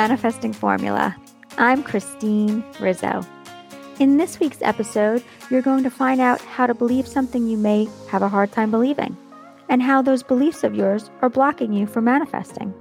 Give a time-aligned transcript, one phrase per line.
[0.00, 1.14] Manifesting Formula.
[1.58, 3.20] I'm Christine Rizzo.
[3.98, 7.86] In this week's episode, you're going to find out how to believe something you may
[8.08, 9.14] have a hard time believing
[9.68, 12.72] and how those beliefs of yours are blocking you from manifesting.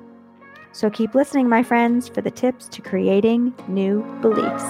[0.72, 4.64] So keep listening, my friends, for the tips to creating new beliefs.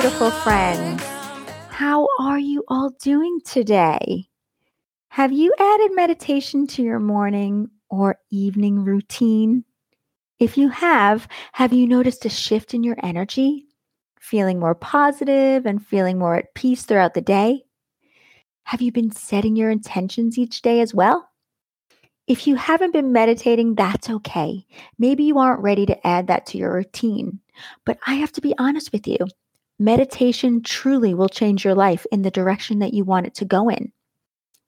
[0.00, 1.02] Beautiful friends.
[1.68, 4.30] How are you all doing today?
[5.08, 9.62] Have you added meditation to your morning or evening routine?
[10.38, 13.66] If you have, have you noticed a shift in your energy?
[14.18, 17.64] Feeling more positive and feeling more at peace throughout the day?
[18.62, 21.28] Have you been setting your intentions each day as well?
[22.26, 24.64] If you haven't been meditating, that's okay.
[24.98, 27.40] Maybe you aren't ready to add that to your routine.
[27.84, 29.18] But I have to be honest with you.
[29.80, 33.70] Meditation truly will change your life in the direction that you want it to go
[33.70, 33.90] in.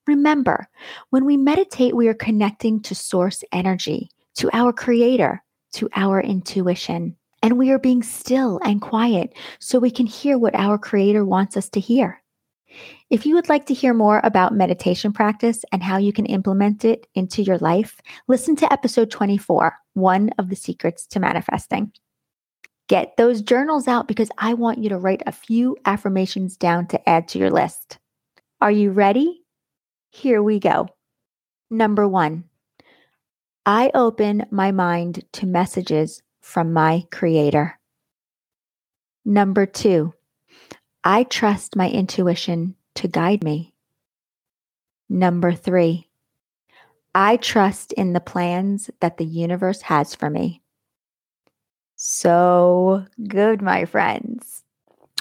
[0.06, 0.66] Remember,
[1.10, 7.14] when we meditate, we are connecting to source energy, to our creator, to our intuition,
[7.42, 11.58] and we are being still and quiet so we can hear what our creator wants
[11.58, 12.22] us to hear.
[13.10, 16.86] If you would like to hear more about meditation practice and how you can implement
[16.86, 21.92] it into your life, listen to episode 24, One of the Secrets to Manifesting.
[22.92, 27.08] Get those journals out because I want you to write a few affirmations down to
[27.08, 27.96] add to your list.
[28.60, 29.44] Are you ready?
[30.10, 30.90] Here we go.
[31.70, 32.44] Number one,
[33.64, 37.80] I open my mind to messages from my Creator.
[39.24, 40.12] Number two,
[41.02, 43.72] I trust my intuition to guide me.
[45.08, 46.10] Number three,
[47.14, 50.61] I trust in the plans that the universe has for me
[52.04, 54.64] so good, my friends.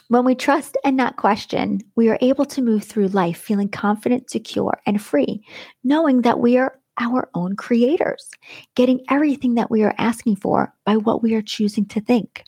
[0.07, 4.31] When we trust and not question, we are able to move through life feeling confident,
[4.31, 5.45] secure, and free,
[5.83, 8.31] knowing that we are our own creators,
[8.73, 12.43] getting everything that we are asking for by what we are choosing to think.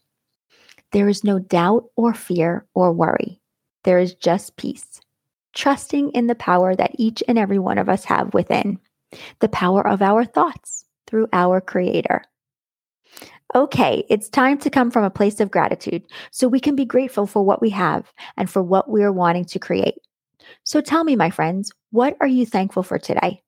[0.93, 3.39] There is no doubt or fear or worry.
[3.83, 4.99] There is just peace,
[5.53, 8.79] trusting in the power that each and every one of us have within,
[9.41, 12.23] the power of our thoughts through our Creator.
[13.55, 17.27] Okay, it's time to come from a place of gratitude so we can be grateful
[17.27, 19.99] for what we have and for what we are wanting to create.
[20.63, 23.43] So tell me, my friends, what are you thankful for today?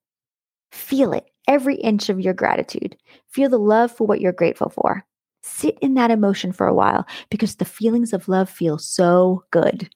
[0.70, 2.96] Feel it, every inch of your gratitude.
[3.26, 5.04] Feel the love for what you're grateful for.
[5.42, 9.90] Sit in that emotion for a while because the feelings of love feel so good.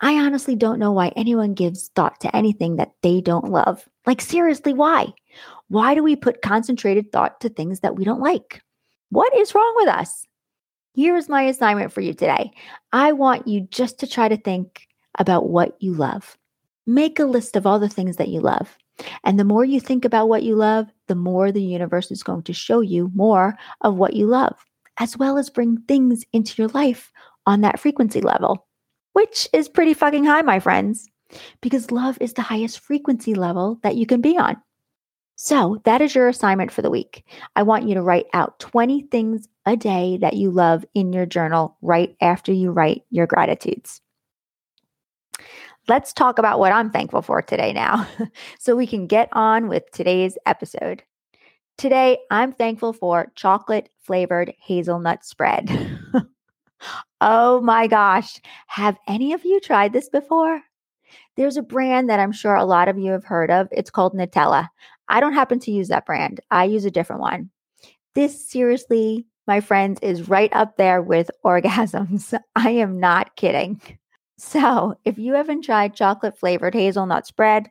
[0.00, 3.86] I honestly don't know why anyone gives thought to anything that they don't love.
[4.06, 5.12] Like, seriously, why?
[5.68, 8.62] Why do we put concentrated thought to things that we don't like?
[9.10, 10.26] What is wrong with us?
[10.94, 12.50] Here's my assignment for you today.
[12.92, 14.86] I want you just to try to think
[15.18, 16.36] about what you love.
[16.86, 18.76] Make a list of all the things that you love.
[19.24, 22.42] And the more you think about what you love, the more the universe is going
[22.44, 24.54] to show you more of what you love,
[24.98, 27.12] as well as bring things into your life
[27.46, 28.66] on that frequency level,
[29.12, 31.08] which is pretty fucking high, my friends,
[31.60, 34.56] because love is the highest frequency level that you can be on.
[35.38, 37.22] So, that is your assignment for the week.
[37.54, 41.26] I want you to write out 20 things a day that you love in your
[41.26, 44.00] journal right after you write your gratitudes.
[45.88, 48.08] Let's talk about what I'm thankful for today now,
[48.58, 51.02] so we can get on with today's episode.
[51.76, 56.00] Today, I'm thankful for chocolate flavored hazelnut spread.
[57.20, 60.62] oh my gosh, have any of you tried this before?
[61.36, 63.68] There's a brand that I'm sure a lot of you have heard of.
[63.70, 64.70] It's called Nutella.
[65.08, 66.40] I don't happen to use that brand.
[66.50, 67.50] I use a different one.
[68.14, 72.38] This seriously, my friends, is right up there with orgasms.
[72.54, 73.80] I am not kidding.
[74.38, 77.70] So, if you haven't tried chocolate flavored hazelnut spread,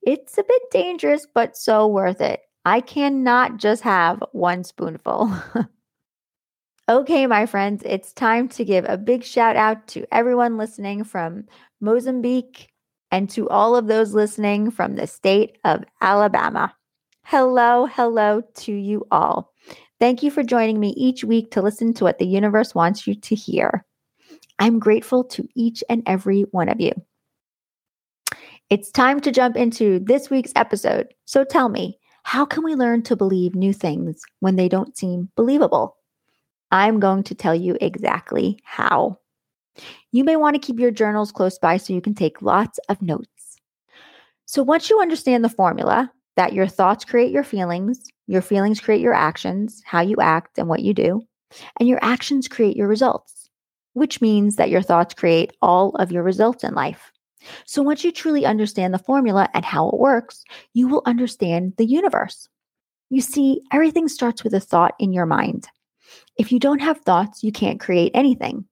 [0.00, 2.40] it's a bit dangerous, but so worth it.
[2.64, 5.32] I cannot just have one spoonful.
[6.88, 11.46] okay, my friends, it's time to give a big shout out to everyone listening from
[11.80, 12.68] Mozambique,
[13.14, 16.74] and to all of those listening from the state of Alabama.
[17.22, 19.52] Hello, hello to you all.
[20.00, 23.14] Thank you for joining me each week to listen to what the universe wants you
[23.14, 23.86] to hear.
[24.58, 26.90] I'm grateful to each and every one of you.
[28.68, 31.14] It's time to jump into this week's episode.
[31.24, 35.28] So tell me, how can we learn to believe new things when they don't seem
[35.36, 35.98] believable?
[36.72, 39.20] I'm going to tell you exactly how.
[40.12, 43.02] You may want to keep your journals close by so you can take lots of
[43.02, 43.60] notes.
[44.46, 49.00] So, once you understand the formula that your thoughts create your feelings, your feelings create
[49.00, 51.22] your actions, how you act, and what you do,
[51.78, 53.48] and your actions create your results,
[53.94, 57.10] which means that your thoughts create all of your results in life.
[57.66, 61.86] So once you truly understand the formula and how it works, you will understand the
[61.86, 62.48] universe.
[63.10, 65.68] You see, everything starts with a thought in your mind.
[66.36, 68.64] If you don't have thoughts, you can't create anything.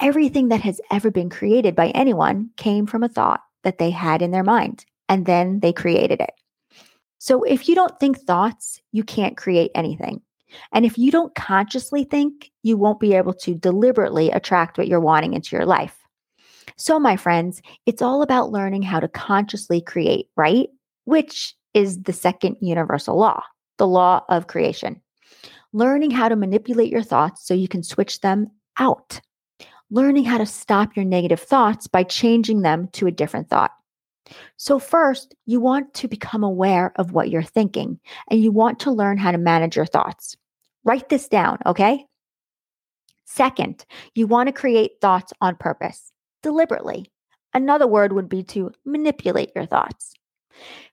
[0.00, 4.22] Everything that has ever been created by anyone came from a thought that they had
[4.22, 6.32] in their mind, and then they created it.
[7.18, 10.22] So if you don't think thoughts, you can't create anything.
[10.72, 15.00] And if you don't consciously think, you won't be able to deliberately attract what you're
[15.00, 15.96] wanting into your life.
[16.76, 20.68] So, my friends, it's all about learning how to consciously create, right?
[21.04, 23.42] Which is the second universal law,
[23.76, 25.00] the law of creation.
[25.72, 29.20] Learning how to manipulate your thoughts so you can switch them out.
[29.90, 33.72] Learning how to stop your negative thoughts by changing them to a different thought.
[34.56, 37.98] So, first, you want to become aware of what you're thinking
[38.30, 40.36] and you want to learn how to manage your thoughts.
[40.84, 42.06] Write this down, okay?
[43.24, 43.84] Second,
[44.14, 47.10] you want to create thoughts on purpose, deliberately.
[47.54, 50.14] Another word would be to manipulate your thoughts.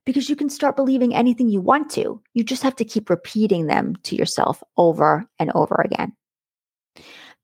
[0.06, 2.22] Because you can start believing anything you want to.
[2.34, 6.14] You just have to keep repeating them to yourself over and over again.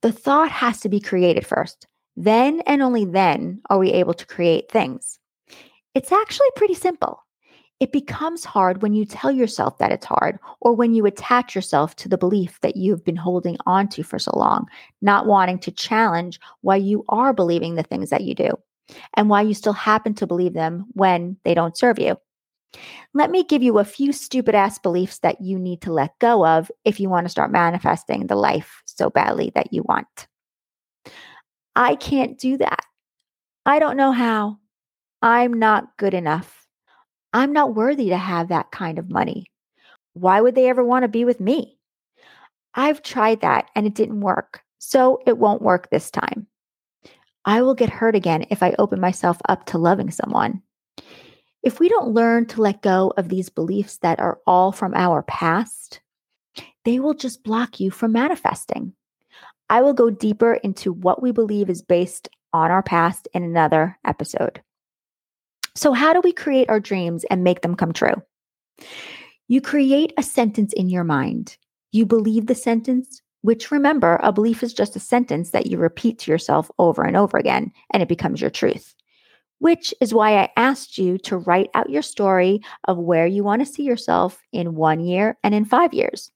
[0.04, 1.88] The thought has to be created first.
[2.18, 5.18] Then and only then are we able to create things.
[5.96, 7.24] It's actually pretty simple.
[7.80, 11.96] It becomes hard when you tell yourself that it's hard or when you attach yourself
[11.96, 14.68] to the belief that you've been holding on to for so long,
[15.02, 18.52] not wanting to challenge why you are believing the things that you do
[19.14, 22.18] and why you still happen to believe them when they don't serve you.
[23.14, 26.46] Let me give you a few stupid ass beliefs that you need to let go
[26.46, 30.28] of if you want to start manifesting the life so badly that you want.
[31.76, 32.86] I can't do that.
[33.66, 34.60] I don't know how.
[35.22, 36.68] I'm not good enough.
[37.34, 39.48] I'm not worthy to have that kind of money.
[40.14, 41.78] Why would they ever want to be with me?
[42.76, 46.48] I've tried that and it didn't work, so it won't work this time.
[47.46, 50.62] I will get hurt again if I open myself up to loving someone.
[51.62, 55.24] If we don't learn to let go of these beliefs that are all from our
[55.24, 56.02] past,
[56.86, 58.94] they will just block you from manifesting.
[59.70, 63.98] I will go deeper into what we believe is based on our past in another
[64.06, 64.62] episode.
[65.76, 68.22] So, how do we create our dreams and make them come true?
[69.48, 71.58] You create a sentence in your mind.
[71.92, 76.20] You believe the sentence, which remember, a belief is just a sentence that you repeat
[76.20, 78.94] to yourself over and over again, and it becomes your truth.
[79.60, 83.62] Which is why I asked you to write out your story of where you want
[83.62, 86.32] to see yourself in one year and in five years.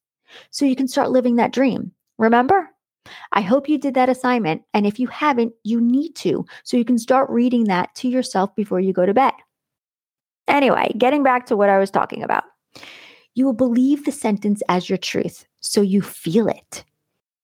[0.52, 1.92] So you can start living that dream.
[2.18, 2.70] Remember?
[3.32, 4.64] I hope you did that assignment.
[4.74, 8.56] And if you haven't, you need to, so you can start reading that to yourself
[8.56, 9.34] before you go to bed.
[10.48, 12.44] Anyway, getting back to what I was talking about.
[13.36, 16.84] You will believe the sentence as your truth, so you feel it.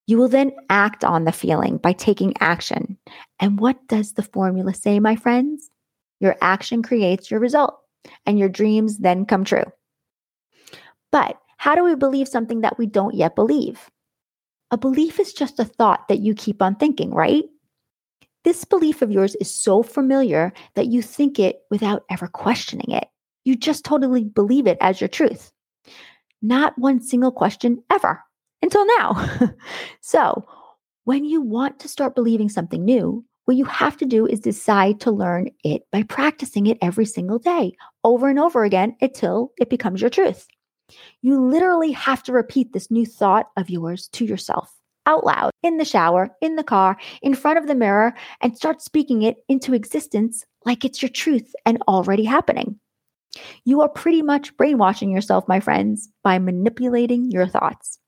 [0.07, 2.97] You will then act on the feeling by taking action.
[3.39, 5.69] And what does the formula say, my friends?
[6.19, 7.77] Your action creates your result,
[8.25, 9.65] and your dreams then come true.
[11.11, 13.89] But how do we believe something that we don't yet believe?
[14.71, 17.45] A belief is just a thought that you keep on thinking, right?
[18.43, 23.07] This belief of yours is so familiar that you think it without ever questioning it.
[23.45, 25.53] You just totally believe it as your truth.
[26.41, 28.21] Not one single question ever
[28.61, 29.29] until now.
[30.01, 30.45] so,
[31.05, 34.99] when you want to start believing something new, what you have to do is decide
[34.99, 37.71] to learn it by practicing it every single day,
[38.03, 40.45] over and over again until it becomes your truth.
[41.21, 44.73] You literally have to repeat this new thought of yours to yourself
[45.05, 48.81] out loud, in the shower, in the car, in front of the mirror, and start
[48.81, 52.79] speaking it into existence like it's your truth and already happening.
[53.65, 57.99] You are pretty much brainwashing yourself, my friends, by manipulating your thoughts.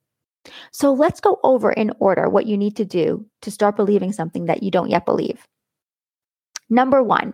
[0.71, 4.45] So let's go over in order what you need to do to start believing something
[4.45, 5.45] that you don't yet believe.
[6.69, 7.33] Number one,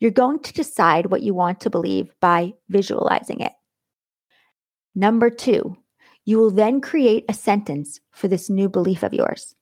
[0.00, 3.52] you're going to decide what you want to believe by visualizing it.
[4.94, 5.76] Number two,
[6.24, 9.54] you will then create a sentence for this new belief of yours.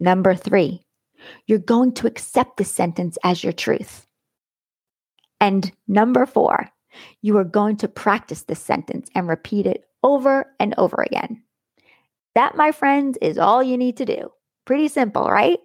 [0.00, 0.84] Number three,
[1.46, 4.06] you're going to accept this sentence as your truth.
[5.40, 6.68] And number four,
[7.22, 11.42] you are going to practice this sentence and repeat it over and over again.
[12.34, 14.30] That, my friends, is all you need to do.
[14.64, 15.58] Pretty simple, right?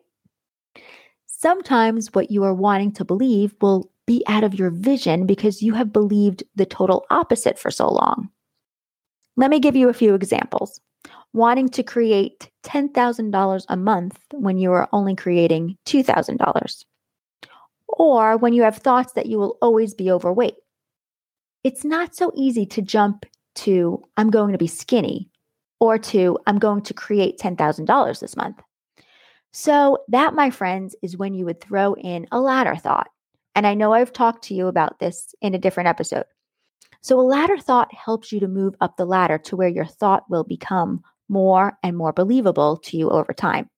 [1.25, 5.73] Sometimes what you are wanting to believe will be out of your vision because you
[5.73, 8.29] have believed the total opposite for so long.
[9.39, 10.81] Let me give you a few examples.
[11.31, 16.83] Wanting to create $10,000 a month when you are only creating $2,000.
[17.87, 20.55] Or when you have thoughts that you will always be overweight.
[21.63, 25.29] It's not so easy to jump to, I'm going to be skinny,
[25.79, 28.61] or to I'm going to create $10,000 this month.
[29.53, 33.07] So, that, my friends, is when you would throw in a ladder thought.
[33.55, 36.25] And I know I've talked to you about this in a different episode.
[37.01, 40.29] So, a ladder thought helps you to move up the ladder to where your thought
[40.29, 43.69] will become more and more believable to you over time.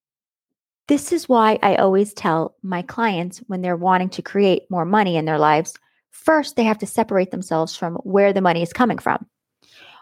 [0.88, 5.16] This is why I always tell my clients when they're wanting to create more money
[5.16, 5.74] in their lives,
[6.10, 9.26] first they have to separate themselves from where the money is coming from.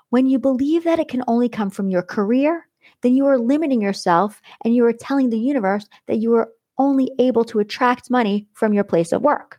[0.10, 2.68] When you believe that it can only come from your career,
[3.02, 7.12] then you are limiting yourself and you are telling the universe that you are only
[7.20, 9.59] able to attract money from your place of work,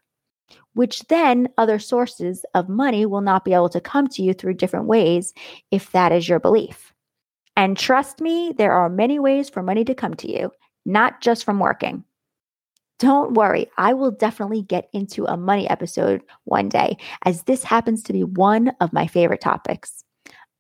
[0.75, 4.55] which then other sources of money will not be able to come to you through
[4.55, 5.33] different ways
[5.71, 6.93] if that is your belief.
[7.57, 10.51] And trust me, there are many ways for money to come to you,
[10.87, 12.05] not just from working.
[12.99, 18.03] Don't worry, I will definitely get into a money episode one day, as this happens
[18.03, 20.05] to be one of my favorite topics.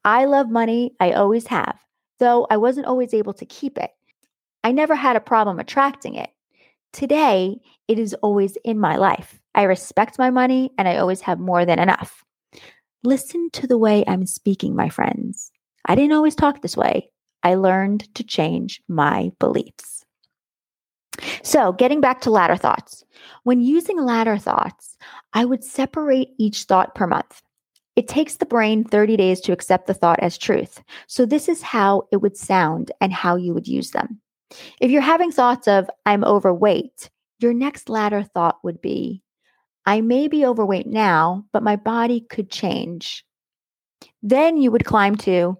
[0.05, 1.79] I love money, I always have,
[2.19, 3.90] though I wasn't always able to keep it.
[4.64, 6.31] I never had a problem attracting it.
[6.93, 9.40] Today, it is always in my life.
[9.61, 12.25] I respect my money and I always have more than enough.
[13.05, 15.52] Listen to the way I'm speaking, my friends.
[15.85, 17.11] I didn't always talk this way.
[17.43, 20.07] I learned to change my beliefs.
[21.43, 23.05] So, getting back to ladder thoughts.
[23.43, 24.97] When using ladder thoughts,
[25.35, 27.43] I would separate each thought per month.
[27.97, 30.83] It takes the brain 30 days to accept the thought as truth.
[31.07, 34.23] So, this is how it would sound and how you would use them.
[34.81, 39.23] If you're having thoughts of, I'm overweight, your next ladder thought would be,
[39.91, 43.25] I may be overweight now, but my body could change.
[44.23, 45.59] Then you would climb to,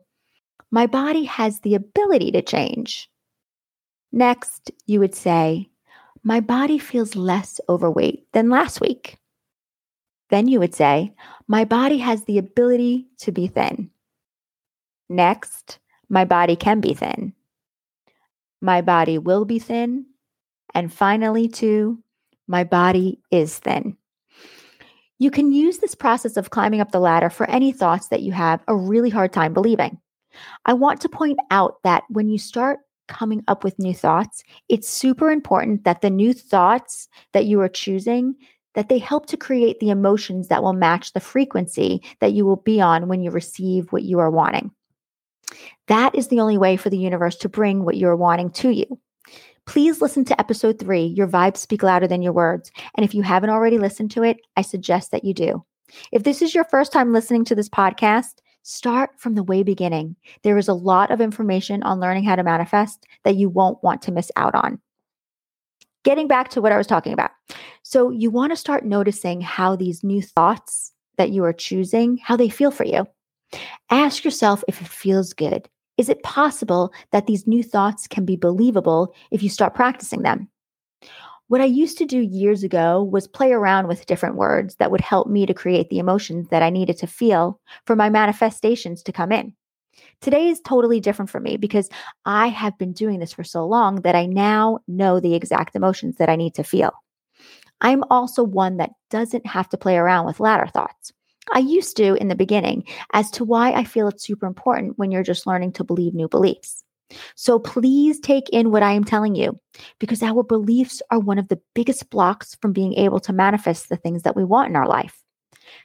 [0.71, 3.11] my body has the ability to change.
[4.13, 5.69] Next, you would say,
[6.23, 9.19] My body feels less overweight than last week.
[10.29, 11.13] Then you would say,
[11.49, 13.91] My body has the ability to be thin.
[15.09, 17.33] Next, my body can be thin.
[18.61, 20.07] My body will be thin.
[20.73, 22.01] And finally, two,
[22.47, 23.97] my body is thin.
[25.21, 28.33] You can use this process of climbing up the ladder for any thoughts that you
[28.33, 30.01] have a really hard time believing.
[30.65, 34.89] I want to point out that when you start coming up with new thoughts, it's
[34.89, 38.35] super important that the new thoughts that you are choosing
[38.75, 42.57] that they help to create the emotions that will match the frequency that you will
[42.57, 44.71] be on when you receive what you are wanting.
[45.89, 48.99] That is the only way for the universe to bring what you're wanting to you.
[49.67, 52.73] Please listen to episode three, Your Vibes Speak Louder Than Your Words.
[52.97, 55.65] And if you haven't already listened to it, I suggest that you do.
[56.13, 60.17] If this is your first time listening to this podcast, Start from the way beginning.
[60.43, 64.03] There is a lot of information on learning how to manifest that you won't want
[64.03, 64.79] to miss out on.
[66.05, 67.31] Getting back to what I was talking about.
[67.83, 72.37] So, you want to start noticing how these new thoughts that you are choosing, how
[72.37, 73.07] they feel for you.
[73.91, 75.69] Ask yourself if it feels good.
[76.01, 80.49] Is it possible that these new thoughts can be believable if you start practicing them?
[81.49, 85.03] What I used to do years ago was play around with different words that would
[85.03, 89.13] help me to create the emotions that I needed to feel for my manifestations to
[89.13, 89.53] come in.
[90.23, 91.91] Today is totally different for me because
[92.25, 96.17] I have been doing this for so long that I now know the exact emotions
[96.17, 96.93] that I need to feel.
[97.83, 101.13] I'm also one that doesn't have to play around with ladder thoughts.
[101.53, 105.11] I used to in the beginning as to why I feel it's super important when
[105.11, 106.85] you're just learning to believe new beliefs.
[107.35, 109.59] So please take in what I am telling you
[109.99, 113.97] because our beliefs are one of the biggest blocks from being able to manifest the
[113.97, 115.23] things that we want in our life.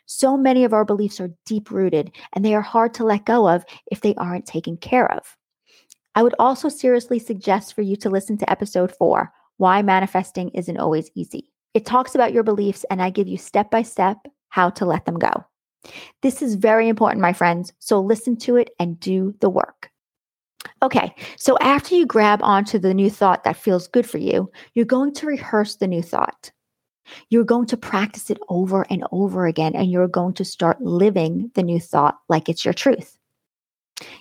[0.06, 3.50] So many of our beliefs are deep rooted and they are hard to let go
[3.50, 5.36] of if they aren't taken care of.
[6.16, 10.78] I would also seriously suggest for you to listen to episode four Why Manifesting Isn't
[10.78, 11.52] Always Easy.
[11.74, 14.18] It talks about your beliefs, and I give you step by step
[14.48, 15.46] how to let them go.
[16.22, 17.74] This is very important, my friends.
[17.80, 19.92] So listen to it and do the work.
[20.82, 24.86] Okay, so after you grab onto the new thought that feels good for you, you're
[24.86, 26.52] going to rehearse the new thought.
[27.30, 31.52] You're going to practice it over and over again, and you're going to start living
[31.54, 33.18] the new thought like it's your truth.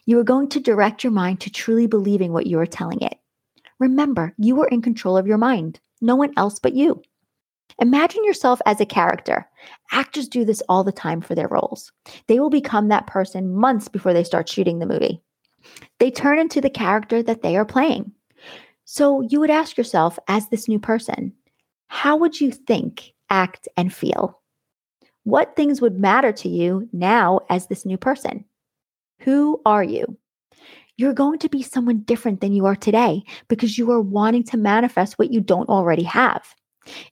[0.07, 3.19] You are going to direct your mind to truly believing what you are telling it.
[3.81, 7.03] Remember, you are in control of your mind, no one else but you.
[7.81, 9.49] Imagine yourself as a character.
[9.91, 11.93] Actors do this all the time for their roles.
[12.29, 15.21] They will become that person months before they start shooting the movie.
[15.99, 18.13] They turn into the character that they are playing.
[18.85, 21.33] So you would ask yourself, as this new person,
[21.89, 24.41] how would you think, act, and feel?
[25.25, 28.45] What things would matter to you now as this new person?
[29.21, 30.19] Who are you?
[30.97, 34.57] You're going to be someone different than you are today because you are wanting to
[34.57, 36.55] manifest what you don't already have.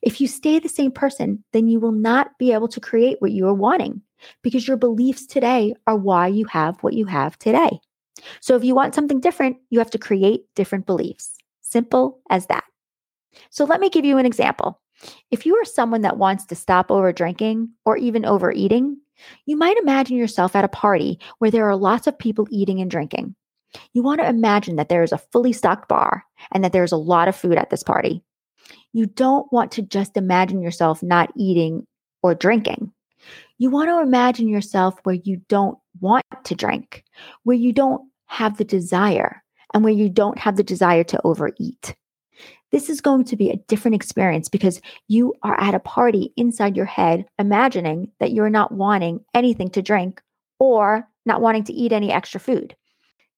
[0.01, 3.31] If you stay the same person, then you will not be able to create what
[3.31, 4.01] you are wanting
[4.41, 7.79] because your beliefs today are why you have what you have today.
[8.39, 11.35] So if you want something different, you have to create different beliefs.
[11.61, 12.63] Simple as that.
[13.49, 14.79] So let me give you an example.
[15.31, 18.97] If you are someone that wants to stop over drinking or even overeating,
[19.45, 22.89] you might imagine yourself at a party where there are lots of people eating and
[22.89, 23.35] drinking.
[23.93, 26.97] You want to imagine that there is a fully stocked bar and that there's a
[26.97, 28.23] lot of food at this party.
[28.93, 31.85] You don't want to just imagine yourself not eating
[32.21, 32.91] or drinking.
[33.57, 37.03] You want to imagine yourself where you don't want to drink,
[37.43, 41.95] where you don't have the desire, and where you don't have the desire to overeat.
[42.71, 46.75] This is going to be a different experience because you are at a party inside
[46.75, 50.21] your head, imagining that you're not wanting anything to drink
[50.59, 52.75] or not wanting to eat any extra food.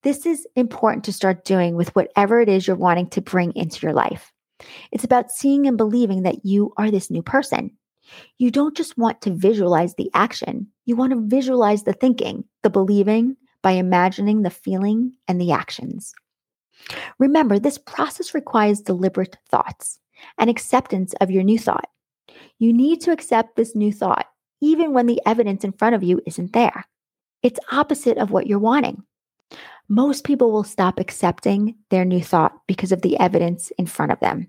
[0.04, 3.82] This is important to start doing with whatever it is you're wanting to bring into
[3.86, 4.32] your life.
[4.92, 7.72] It's about seeing and believing that you are this new person.
[8.38, 12.70] You don't just want to visualize the action, you want to visualize the thinking, the
[12.70, 16.14] believing by imagining the feeling and the actions.
[17.18, 20.00] Remember, this process requires deliberate thoughts
[20.38, 21.90] and acceptance of your new thought.
[22.60, 24.28] You need to accept this new thought,
[24.62, 26.86] even when the evidence in front of you isn't there.
[27.44, 29.04] It's opposite of what you're wanting.
[29.88, 34.20] Most people will stop accepting their new thought because of the evidence in front of
[34.20, 34.48] them.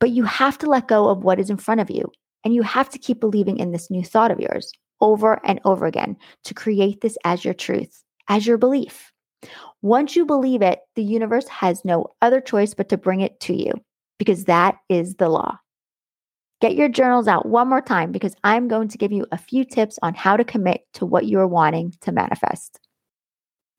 [0.00, 2.10] But you have to let go of what is in front of you,
[2.44, 5.86] and you have to keep believing in this new thought of yours over and over
[5.86, 9.12] again to create this as your truth, as your belief.
[9.82, 13.54] Once you believe it, the universe has no other choice but to bring it to
[13.54, 13.72] you
[14.18, 15.58] because that is the law.
[16.60, 19.64] Get your journals out one more time because I'm going to give you a few
[19.64, 22.78] tips on how to commit to what you are wanting to manifest.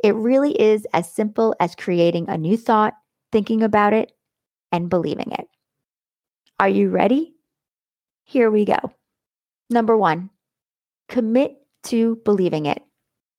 [0.04, 2.94] It really is as simple as creating a new thought,
[3.32, 4.12] thinking about it,
[4.72, 5.48] and believing it.
[6.60, 7.34] Are you ready?
[8.26, 8.78] Here we go.
[9.70, 10.30] Number one,
[11.08, 12.84] commit to believing it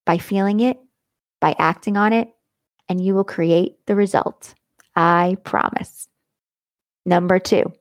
[0.06, 0.78] by feeling it,
[1.40, 2.28] by acting on it,
[2.88, 4.54] and you will create the result.
[4.96, 6.08] I promise.
[7.04, 7.72] Number two,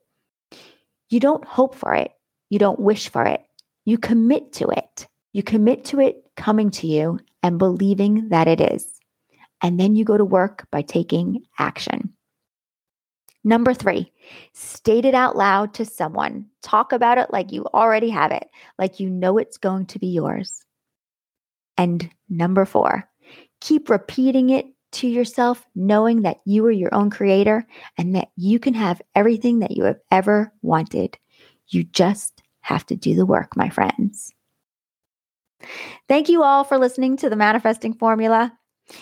[1.08, 2.12] you don't hope for it.
[2.50, 3.40] You don't wish for it.
[3.86, 5.06] You commit to it.
[5.32, 8.88] You commit to it coming to you and believing that it is.
[9.62, 12.14] And then you go to work by taking action.
[13.44, 14.10] Number three,
[14.54, 16.46] state it out loud to someone.
[16.62, 20.06] Talk about it like you already have it, like you know it's going to be
[20.06, 20.64] yours.
[21.76, 23.06] And number four,
[23.60, 27.66] keep repeating it to yourself, knowing that you are your own creator
[27.98, 31.18] and that you can have everything that you have ever wanted.
[31.68, 34.32] You just have to do the work, my friends.
[36.08, 38.52] Thank you all for listening to the Manifesting Formula.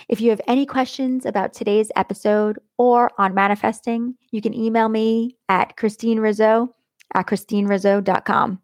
[0.09, 5.37] If you have any questions about today's episode or on manifesting, you can email me
[5.49, 6.75] at Christine Rizzo
[7.15, 8.61] at ChristineRizzo.com.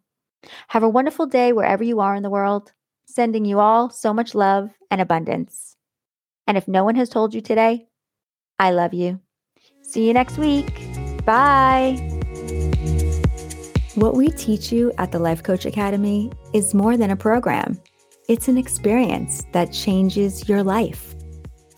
[0.68, 2.72] Have a wonderful day wherever you are in the world.
[3.06, 5.76] Sending you all so much love and abundance.
[6.46, 7.88] And if no one has told you today,
[8.58, 9.20] I love you.
[9.82, 10.72] See you next week.
[11.24, 11.96] Bye.
[13.94, 17.80] What we teach you at the Life Coach Academy is more than a program,
[18.28, 21.14] it's an experience that changes your life.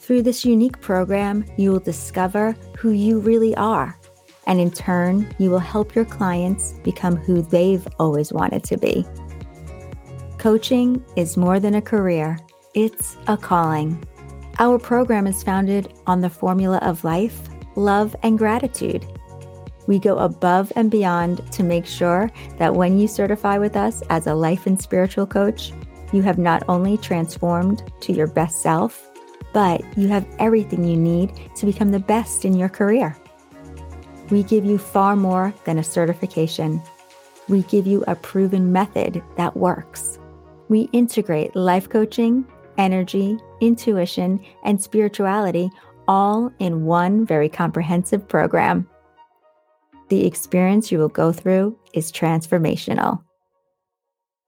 [0.00, 3.96] Through this unique program, you will discover who you really are.
[4.48, 9.06] And in turn, you will help your clients become who they've always wanted to be.
[10.38, 12.36] Coaching is more than a career,
[12.74, 14.02] it's a calling.
[14.58, 19.06] Our program is founded on the formula of life, love, and gratitude.
[19.86, 24.26] We go above and beyond to make sure that when you certify with us as
[24.26, 25.72] a life and spiritual coach,
[26.12, 29.08] you have not only transformed to your best self,
[29.52, 33.16] but you have everything you need to become the best in your career.
[34.30, 36.80] We give you far more than a certification.
[37.48, 40.18] We give you a proven method that works.
[40.68, 42.46] We integrate life coaching,
[42.78, 45.70] energy, intuition, and spirituality
[46.06, 48.88] all in one very comprehensive program.
[50.08, 53.22] The experience you will go through is transformational.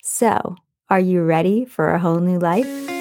[0.03, 0.57] So,
[0.93, 2.92] are you ready for a whole new life?